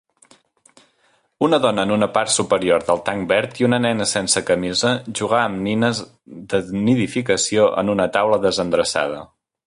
Una 1.47 1.57
dona 1.65 1.83
en 1.87 1.91
una 1.95 2.07
part 2.13 2.31
superior 2.35 2.85
del 2.87 3.03
tanc 3.09 3.27
verd 3.33 3.61
i 3.63 3.67
una 3.67 3.79
nena 3.85 4.07
sense 4.13 4.43
camisa 4.47 4.93
jugar 5.19 5.41
amb 5.43 5.61
nines 5.67 6.01
de 6.55 6.61
nidificació 6.87 7.67
en 7.83 7.93
una 7.95 8.09
taula 8.17 8.41
desendreçada 8.47 9.21